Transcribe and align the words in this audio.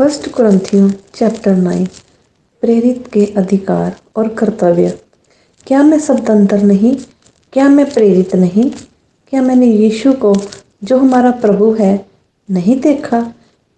First 0.00 0.28
क्रंथियों 0.28 0.88
chapter 1.14 1.56
nine 1.56 1.86
प्रेरित 2.62 3.08
के 3.12 3.24
अधिकार 3.36 3.96
और 4.16 4.28
कर्तव्य। 4.28 4.92
क्या 5.66 5.82
मैं 5.82 5.98
स्वतंत्र 5.98 6.58
नहीं? 6.58 6.94
क्या 7.52 7.68
मैं 7.68 7.84
प्रेरित 7.92 8.34
नहीं? 8.36 8.70
क्या 9.32 9.42
मैंने 9.42 9.66
यीशु 9.66 10.12
को, 10.12 10.32
जो 10.84 10.98
हमारा 10.98 11.30
प्रभु 11.42 11.70
है, 11.80 12.06
नहीं 12.48 12.80
देखा? 12.80 13.20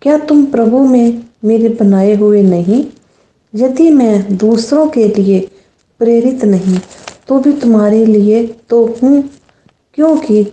क्या 0.03 0.19
तुम 0.19 0.45
प्रभु 0.47 0.85
में 0.85 1.23
मेरे 1.45 1.69
बनाए 1.81 2.15
हुए 2.15 2.43
नहीं? 2.43 2.85
यदि 3.55 3.91
मैं 3.91 4.37
दूसरों 4.37 4.87
के 4.89 5.09
लिए 5.09 5.41
प्रेरित 6.01 6.45
नहीं 6.45 6.79
तो 7.29 7.39
भी 7.39 7.53
तुम्हारे 7.53 8.05
लिए 8.07 8.47
तो 8.71 8.85
हूँ, 9.03 9.23
क्योंकि 9.95 10.45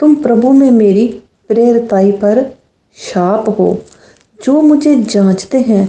तुम 0.00 0.14
प्रभु 0.22 0.52
में 0.52 0.70
मेरी 0.70 1.06
प्रेरताई 1.48 2.12
पर 2.12 2.44
शाप 2.96 3.48
हो। 3.58 3.78
जो 4.40 4.60
मुझे 4.60 4.96
जांचते 5.02 5.60
हैं, 5.60 5.88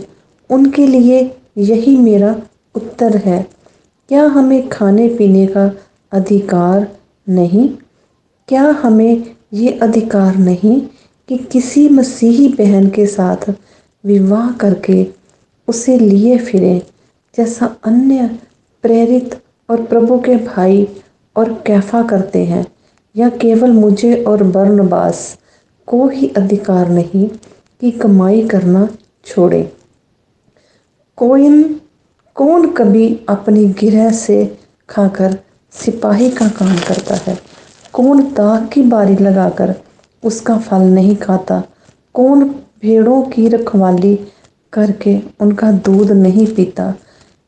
उनके 0.50 0.88
लिए 0.88 1.20
यही 1.58 1.98
मेरा 1.98 2.36
उत्तर 2.76 3.18
है। 3.18 3.42
क्या 4.10 4.24
हमें 4.24 4.70
खाने 4.70 5.08
पीने 5.08 5.46
का 5.48 5.72
अधिकार 6.12 6.88
नहीं? 7.28 7.70
क्या 8.48 8.64
हमें 8.64 9.36
ये 9.54 9.72
अधिकार 9.72 10.36
नहीं 10.36 10.82
कि 11.30 11.38
किसी 11.52 11.88
मसीही 11.90 12.48
बहन 12.48 12.90
के 12.90 13.06
साथ 13.06 13.50
विवाह 14.04 14.52
करके 14.52 15.06
उसे 15.68 15.98
लिए 16.00 16.38
फिरें, 16.38 16.82
जैसा 17.38 17.76
अन्य 17.84 18.28
प्रेरित 18.84 19.40
और 19.70 19.84
प्रभु 19.84 20.20
के 20.20 20.36
भाई 20.36 20.88
और 21.36 21.54
कैफा 21.68 22.02
करते 22.04 22.44
हैं, 22.46 22.66
या 23.16 23.30
केवल 23.30 23.72
मुझे 23.72 24.24
और 24.24 24.44
बर्नबास 24.44 25.38
को 25.88 26.08
ही 26.08 26.28
अधिकार 26.38 26.90
नहीं? 26.90 27.30
कि 27.82 27.92
कमाई 27.92 28.48
करना 28.48 28.88
छोड़े। 29.26 29.74
कोइन, 31.18 31.82
कौन 32.36 32.72
कभी 32.72 33.20
अपनी 33.30 33.66
गिरह 33.66 34.12
से 34.12 34.58
खाकर 34.90 35.38
सिपाही 35.72 36.30
का 36.30 36.48
काम 36.48 36.76
करता 36.76 37.16
है? 37.16 37.38
कौन 37.94 38.24
दाग 38.24 38.70
की 38.74 38.82
बारी 38.82 39.16
लगाकर 39.16 39.76
उसका 40.24 40.58
फल 40.58 40.82
नहीं 40.82 41.16
खाता? 41.16 41.64
कौन 42.14 42.50
भेड़ों 42.82 43.22
की 43.22 43.48
रखवाली 43.48 44.20
करके 44.74 45.22
उनका 45.40 45.72
दूध 45.72 46.12
नहीं 46.12 46.48
पीता? 46.48 46.94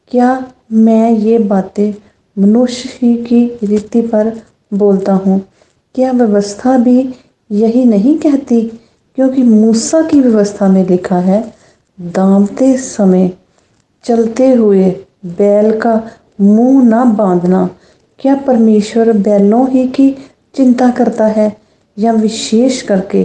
क्या 0.08 0.52
मैं 0.72 1.12
ये 1.12 1.40
बातें 1.40 1.94
मनुष्य 2.40 2.90
ही 3.02 3.18
की 3.18 3.60
रीति 3.64 4.02
पर 4.02 4.42
बोलता 4.74 5.14
हूँ? 5.14 5.42
क्या 5.96 6.12
व्यवस्था 6.12 6.78
भी 6.78 7.16
यही 7.52 7.86
नहीं 7.86 8.18
कहती 8.18 8.80
क्योंकि 9.18 9.44
मूसा 9.44 10.02
की 10.02 10.20
व्यवस्था 10.20 10.68
में 10.68 10.86
लिखा 10.88 11.18
है 11.20 11.44
दामते 12.00 12.76
समय 12.78 13.32
चलते 14.06 14.54
हुए 14.54 14.90
बैल 15.38 15.80
का 15.80 16.02
मुँह 16.42 16.84
ना 16.84 17.04
बांधना। 17.06 17.70
क्या 18.20 18.36
परमेश्वर 18.38 19.12
बैलों 19.18 19.68
ही 19.70 19.88
की 19.88 20.10
चिंता 20.56 20.90
करता 20.92 21.26
है 21.28 21.56
या 21.98 22.12
विशेष 22.12 22.82
करके 22.82 23.22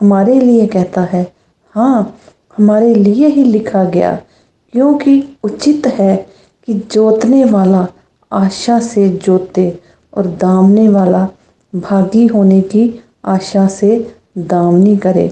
हमारे 0.00 0.38
लिए 0.40 0.66
कहता 0.66 1.02
है? 1.02 1.32
हाँ 1.74 2.18
हमारे 2.58 2.94
लिए 2.94 3.26
ही 3.26 3.44
लिखा 3.44 3.84
गया, 3.84 4.14
क्योंकि 4.74 5.22
उचित 5.44 5.86
है 5.88 6.16
कि 6.68 6.74
जोतने 6.92 7.44
वाला 7.44 7.86
आशा 8.32 8.78
से 8.80 9.08
जोते 9.18 9.68
और 10.12 10.26
दामने 10.40 10.88
वाला 10.88 11.28
भागी 11.72 12.26
होने 12.26 12.60
की 12.62 12.88
आशा 13.24 13.66
से 13.68 13.96
दामनी 14.36 14.96
करे। 14.96 15.26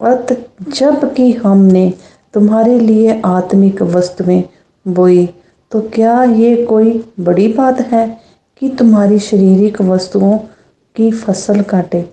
अर्थ 0.00 0.32
जब 0.70 1.12
कि 1.14 1.30
हमने 1.34 1.92
तुम्हारे 2.34 2.78
लिए 2.80 3.20
आत्मिक 3.26 3.82
वस्तुएँ 3.84 4.42
बोई 4.86 5.26
तो 5.72 5.80
क्या 5.94 6.22
ये 6.24 6.54
कोई 6.64 6.92
बड़ी 7.20 7.46
बात 7.52 7.80
है 7.82 8.06
कि 8.62 8.68
तुम्हारी 8.68 9.18
शारीरिक 9.20 9.80
वस्तुओं 9.82 10.36
की 10.96 11.10
फ़सल 11.12 11.60
काटे? 11.62 12.04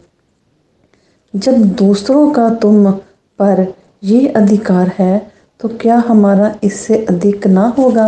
जब 1.33 1.63
दूसरों 1.75 2.29
का 2.31 2.49
तुम 2.55 2.91
पर 3.39 3.65
ये 4.03 4.27
अधिकार 4.27 4.91
है 4.97 5.31
तो 5.59 5.67
क्या 5.81 5.97
हमारा 6.07 6.53
इससे 6.63 7.05
अधिक 7.05 7.47
ना 7.47 7.67
होगा? 7.77 8.07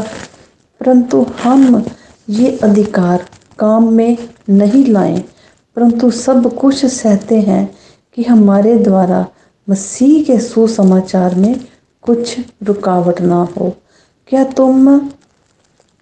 परंतु 0.81 1.25
हम 1.43 1.83
ये 2.29 2.57
अधिकार 2.63 3.25
काम 3.59 3.91
में 3.93 4.17
नहीं 4.49 4.85
लाएँ, 4.85 5.19
परंतु 5.77 6.09
सब 6.11 6.53
कुछ 6.55 6.85
सहते 6.85 7.39
हैं। 7.41 7.63
कि 8.15 8.23
हमारे 8.23 8.75
द्वारा 8.75 9.27
मसीह 9.69 10.23
के 10.23 10.39
सुसमाचार 10.39 11.35
में 11.35 11.59
कुछ 12.01 12.37
रुकावट 12.63 13.21
ना 13.21 13.47
हो। 13.59 13.75
क्या 14.27 14.43
तुम 14.43 15.01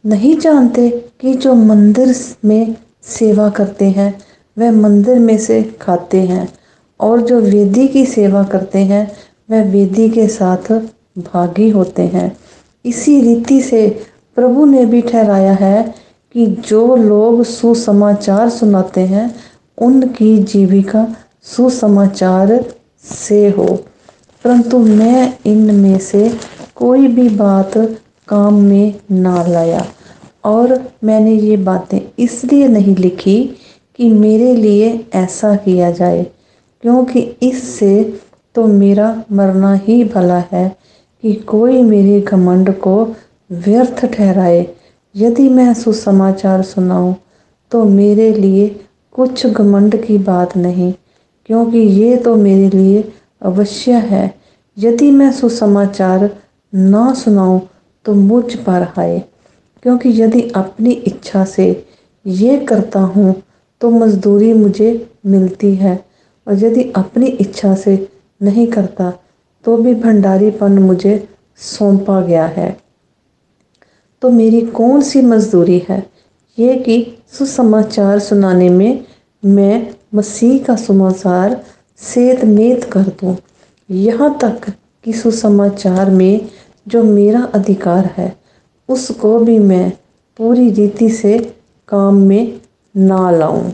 नहीं 0.05 0.37
जानते 0.37 0.89
कि 1.21 1.33
जो 1.33 1.53
मंदिर 1.53 2.15
में 2.45 2.75
सेवा 3.03 3.49
करते 3.49 3.85
हैं, 3.85 4.21
वह 4.57 4.71
मंदिर 4.71 5.19
में 5.19 5.37
से 5.37 5.63
खाते 5.81 6.21
हैं, 6.21 6.53
और 6.99 7.21
जो 7.21 7.39
वेदी 7.39 7.87
की 7.87 8.05
सेवा 8.05 8.43
करते 8.43 8.79
हैं, 8.79 9.11
वह 9.51 9.63
वेदी 9.63 10.09
के 10.09 10.27
साथ 10.27 10.71
भागी 11.19 11.69
होते 11.69 12.01
हैं? 12.01 12.37
इसी 12.85 13.21
रीति 13.21 13.61
से 13.61 14.05
प्रभु 14.35 14.65
ने 14.65 14.85
भी 14.85 15.01
ठहराया 15.01 15.53
है 15.53 15.95
कि 16.33 16.45
जो 16.45 16.95
लोग 16.95 17.43
सुसमाचार 17.43 18.49
सुनाते 18.49 19.01
हैं, 19.01 19.35
उनकी 19.77 20.43
जीविका 20.43 21.15
सुसमाचार 21.45 22.59
से 23.05 23.47
हो। 23.49 23.65
परंतु 24.45 24.77
मैं 24.79 25.33
इनमें 25.45 25.97
से 26.01 26.29
कोई 26.75 27.07
भी 27.07 27.27
बात 27.29 27.77
काम 28.27 28.61
में 28.61 28.93
ना 29.11 29.43
लाया। 29.47 29.85
और 30.45 30.79
मैंने 31.03 31.33
ये 31.33 31.57
बातें 31.59 31.99
इसलिए 32.19 32.67
नहीं 32.67 32.95
लिखी 32.95 33.43
कि 33.99 34.09
मेरे 34.09 34.55
लिए 34.55 34.89
ऐसा 35.15 35.55
किया 35.55 35.91
जाए, 35.91 36.23
क्योंकि 36.83 37.19
इससे 37.43 38.03
तो 38.55 38.65
मेरा 38.67 39.23
मरना 39.31 39.73
ही 39.83 40.03
भला 40.05 40.43
है 40.51 40.67
कि 41.23 41.33
कोई 41.33 41.81
मेरे 41.81 42.19
घमंड 42.21 42.73
को 42.79 42.95
व्यर्थ 43.51 44.05
ठहराए। 44.07 44.65
यदि 45.15 45.47
मैं 45.49 45.73
सुसमाचार 45.73 46.61
सुनाऊं 46.63 47.13
तो 47.71 47.83
मेरे 47.85 48.31
लिए 48.33 48.67
कुछ 49.15 49.45
घमंड 49.47 49.95
की 50.05 50.17
बात 50.17 50.55
नहीं। 50.57 50.93
क्योंकि 51.49 51.77
ये 51.77 52.15
तो 52.17 52.35
मेरे 52.35 52.69
लिए 52.69 53.03
अवश्य 53.41 53.93
है। 54.03 54.33
यदि 54.77 55.09
मैं 55.11 55.31
सुसमाचार 55.31 56.29
ना 56.73 57.13
सुनाऊं 57.13 57.59
तो 58.05 58.13
मुझ 58.13 58.55
पर 58.57 58.87
आए 58.99 59.19
क्योंकि 59.83 60.09
यदि 60.21 60.41
अपनी 60.55 60.91
इच्छा 61.07 61.43
से 61.45 61.65
ये 62.25 62.57
करता 62.65 62.99
हूँ 62.99 63.33
तो 63.81 63.89
मजदूरी 63.91 64.53
मुझे 64.53 64.89
मिलती 65.25 65.73
है। 65.75 65.95
और 66.47 66.53
यदि 66.55 66.91
अपनी 66.95 67.27
इच्छा 67.27 67.73
से 67.75 67.95
नहीं 68.41 68.67
करता 68.67 69.11
तो 69.65 69.75
भी 69.77 69.93
भंडारीपन 69.95 70.79
मुझे 70.79 71.27
सौंपा 71.59 72.19
गया 72.21 72.45
है। 72.47 72.75
तो 74.21 74.29
मेरी 74.29 74.61
कौन 74.71 75.01
सी 75.01 75.21
मजदूरी 75.21 75.81
है? 75.89 76.03
ये 76.57 76.75
कि 76.75 76.95
सुसमाचार 77.33 78.19
सुनाने 78.19 78.69
में 78.69 79.05
मैं 79.43 79.93
मसीह 80.13 80.63
का 80.63 80.75
समाचार 80.75 81.61
सेत 81.99 82.43
मेत 82.45 82.83
कर 82.83 83.03
दूँ। 83.21 83.35
यहाँ 83.89 84.37
तक 84.41 84.69
कि 85.05 85.13
सुसमाचार 85.13 86.09
में 86.09 86.49
जो 86.87 87.03
मेरा 87.03 87.41
अधिकार 87.53 88.05
है, 88.17 88.35
उसको 88.89 89.37
भी 89.39 89.57
मैं 89.59 89.89
पूरी 90.39 90.69
रीति 90.69 91.09
से 91.09 91.37
काम 91.89 92.15
में 92.15 92.59
ना 92.95 93.29
लाऊं, 93.31 93.71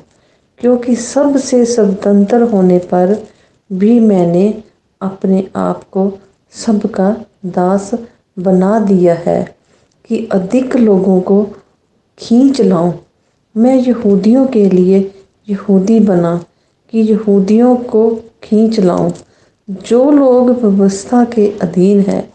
क्योंकि 0.59 0.95
सबसे 0.95 1.63
स्वतंत्र 1.65 2.41
होने 2.43 2.79
पर 2.79 3.15
भी 3.69 3.99
मैंने 3.99 4.63
अपने 5.01 5.47
आप 5.55 5.83
को 5.91 6.11
सबका 6.53 7.09
दास 7.45 7.91
बना 8.37 8.79
दिया 8.79 9.13
है 9.15 9.43
कि 10.09 10.27
अधिक 10.31 10.75
लोगों 10.75 11.19
को 11.21 11.43
खींच 12.17 12.61
लाऊं। 12.61 12.91
मैं 13.55 13.75
यहूदियों 13.75 14.45
के 14.47 14.69
लिए 14.69 14.99
यहूदी 15.49 15.99
बना 15.99 16.45
कि 16.91 16.99
यहूदियों 16.99 17.75
को 17.75 18.19
खींच 18.43 18.79
लाऊं। 18.79 19.11
जो 19.69 20.11
लोग 20.11 20.49
व्यवस्था 20.49 21.25
के 21.25 21.59
अधीन 21.61 21.99
है, 21.99 22.29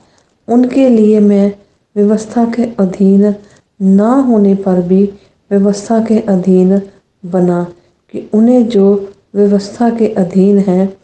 उनके 0.49 0.89
लिए 0.89 1.21
मैं 1.21 1.55
व्यवस्था 1.97 2.45
के 2.45 2.63
अधीन 2.63 3.35
ना 3.83 4.15
होने 4.15 4.55
पर 4.55 4.83
भी 4.83 5.13
व्यवस्था 5.51 6.05
के 6.05 6.19
अधीन 6.19 6.83
बना 7.27 7.65
कि 8.13 8.31
उन्हें 8.35 8.69
जो 8.69 9.13
व्यवस्था 9.35 9.91
के 9.91 10.09
अधीन 10.09 10.59
है, 10.59 10.97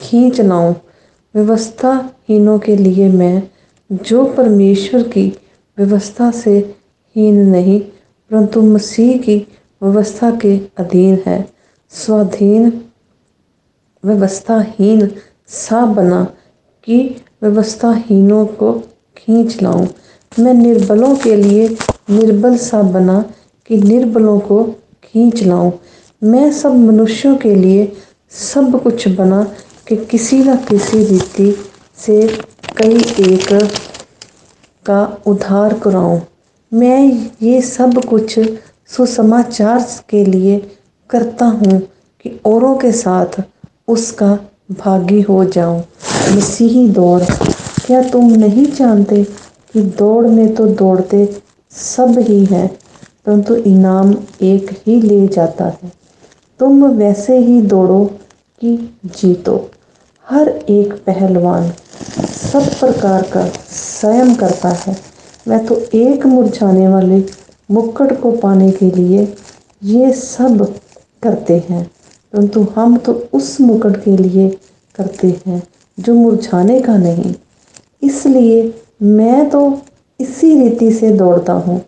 खींच 0.00 0.40
लाऊं। 0.40 0.74
व्यवस्थाहीनों 1.34 2.58
के 2.58 2.76
लिए 2.76 3.08
मैं 3.08 3.42
जो 3.92 4.24
परमेश्वर 4.24 5.02
की 5.02 5.38
व्यवस्था 5.78 6.30
से 6.30 6.76
हीन 7.16 7.46
नहीं, 7.50 7.80
परंतु 8.30 8.62
मसीह 8.62 9.18
की 9.18 9.46
व्यवस्था 9.82 10.30
के 10.30 10.60
अधीन 10.78 11.22
है। 11.26 11.55
स्वाधीन, 12.04 12.82
व्यवस्थाहीन 14.04 15.10
सा 15.48 15.84
बना 15.86 16.24
कि 16.84 16.98
व्यवस्थाहीनों 17.42 18.46
को 18.46 18.72
खींच 19.16 19.62
लाऊं। 19.62 19.86
मैं 20.38 20.54
निर्बलों 20.54 21.16
के 21.16 21.36
लिए 21.36 21.68
निर्बल 22.10 22.56
सा 22.56 22.82
बना 22.82 23.24
कि 23.66 23.76
निर्बलों 23.76 24.38
को 24.40 24.62
खींच 25.04 25.42
लाऊं। 25.42 25.72
मैं 26.22 26.52
सब 26.52 26.74
मनुष्यों 26.76 27.36
के 27.36 27.54
लिए 27.54 27.92
सब 28.30 28.82
कुछ 28.82 29.08
बना 29.08 29.42
कि 29.88 29.96
किसी 29.96 30.38
न 30.38 30.56
किसी 30.56 31.04
रीति 31.04 31.54
से 31.96 32.26
कई 32.76 32.96
एक 33.24 33.48
का 34.86 35.22
उद्धार 35.26 35.78
कराऊं। 35.78 36.20
मैं 36.72 37.28
ये 37.42 37.60
सब 37.62 38.04
कुछ 38.04 38.38
सुसमाचार 38.86 39.86
के 40.08 40.24
लिए 40.24 40.58
करता 41.10 41.44
हूँ 41.46 41.80
कि 42.24 42.38
औरों 42.46 42.74
के 42.76 42.92
साथ 42.92 43.42
उसका 43.88 44.32
भागी 44.72 45.20
हो 45.20 45.44
जाऊँ। 45.46 45.78
मसीही 46.36 46.88
दौड़। 46.88 47.22
क्या 47.22 48.02
तुम 48.02 48.30
नहीं 48.34 48.66
जानते 48.72 49.22
कि 49.24 49.82
दौड़ 49.98 50.26
में 50.26 50.54
तो 50.54 50.66
दौड़ते 50.66 51.24
सब 51.72 52.18
ही 52.18 52.44
हैं, 52.44 52.68
परंतु 53.26 53.54
तो 53.54 53.62
इनाम 53.62 54.14
एक 54.42 54.70
ही 54.86 55.00
ले 55.00 55.26
जाता 55.28 55.64
है। 55.64 55.92
तुम 56.60 56.84
वैसे 56.86 57.38
ही 57.38 57.60
दौड़ो 57.62 58.04
कि 58.62 58.76
जीतो। 59.16 59.58
हर 60.26 60.48
एक 60.48 60.92
पहलवान 61.06 61.70
सब 62.32 62.68
प्रकार 62.70 63.22
का 63.32 63.46
स्वयं 63.70 64.34
करता 64.34 64.68
है। 64.78 64.96
मैं 65.46 65.64
तो 65.66 65.80
एक 65.94 66.26
मुरझाने 66.26 66.88
वाले 66.88 67.22
मुक्कड़ 67.70 68.12
को 68.12 68.30
पाने 68.32 68.70
के 68.70 68.90
लिए 68.90 69.26
ये 69.82 70.12
सब 70.12 70.64
करते 71.26 71.58
हैं, 71.70 71.84
परंतु 72.32 72.66
हम 72.76 72.96
तो 72.96 73.12
उस 73.32 73.60
मुकुट 73.60 74.02
के 74.04 74.16
लिए 74.16 74.48
करते 74.94 75.28
हैं, 75.46 75.62
जो 75.98 76.14
मुरझाने 76.14 76.80
का 76.80 76.96
नहीं। 76.98 77.34
इसलिए 78.02 78.72
मैं 79.02 79.48
तो 79.50 79.60
इसी 80.20 80.54
रीति 80.58 80.90
से 80.92 81.10
दौड़ता 81.12 81.52
हूँ, 81.52 81.78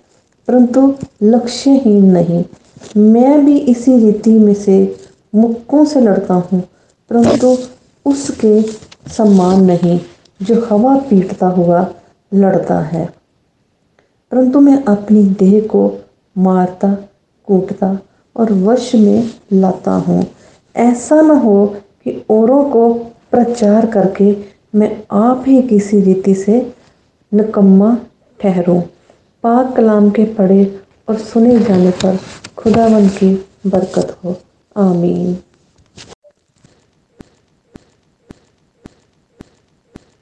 परंतु 0.48 0.94
लक्ष्यहीन 1.22 2.10
नहीं। 2.12 2.44
मैं 2.96 3.44
भी 3.44 3.56
इसी 3.58 3.98
रीति 3.98 4.30
में 4.30 4.54
से 4.54 4.76
मुक्कों 5.34 5.84
से 5.84 6.00
लड़ता 6.00 6.34
हूँ, 6.34 6.60
परंतु 7.10 7.56
उसके 8.06 8.60
सम्मान 9.10 9.64
नहीं, 9.64 9.98
जो 10.40 10.60
हवा 10.70 10.96
पीटता 11.10 11.48
हुआ 11.48 11.86
लड़ता 12.32 12.80
है। 12.82 13.06
परंतु 14.32 14.60
मैं 14.60 14.82
अपनी 14.84 15.22
देह 15.34 15.60
को 15.66 15.90
मारता, 16.36 16.92
कूटता 17.48 17.98
और 18.36 18.52
वश 18.52 18.94
में 18.94 19.30
लाता 19.52 19.92
हूँ। 19.92 20.24
ऐसा 20.76 21.20
ना 21.20 21.34
हो 21.34 21.66
कि 22.04 22.24
औरों 22.30 22.64
को 22.64 22.92
प्रचार 23.30 23.86
करके 23.86 24.36
मैं 24.74 25.02
आप 25.12 25.44
ही 25.46 25.62
किसी 25.62 26.00
रीति 26.00 26.34
से 26.34 26.72
निकम्मा 27.32 27.96
ठहरूँ। 28.40 28.80
पाक 29.44 29.76
कलाम 29.76 30.10
के 30.10 30.24
पढ़े 30.24 30.80
और 31.08 31.18
सुने 31.18 31.58
जाने 31.58 31.90
पर 31.90 32.18
खुदावन 32.56 33.08
की 33.08 33.34
बरकत 33.66 34.16
हो। 34.24 34.36
आमीन। 34.76 35.36